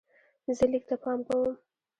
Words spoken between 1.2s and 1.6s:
کوم.